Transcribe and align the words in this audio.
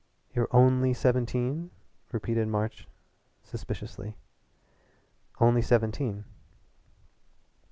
"You're 0.33 0.47
only 0.49 0.95
seventeen?" 0.95 1.69
repeated 2.11 2.47
March 2.47 2.87
suspiciously. 3.43 4.17
"Only 5.39 5.61
seventeen." 5.61 6.23